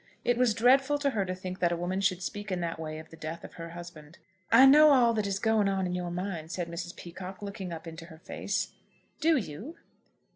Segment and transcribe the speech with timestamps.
[0.25, 2.97] It was dreadful to her to think that a woman should speak in that way
[2.97, 4.17] of the death of her husband.
[4.51, 6.95] "I know all that is going on in your mind," said Mrs.
[6.95, 8.71] Peacocke, looking up into her face.
[9.19, 9.75] "Do you?"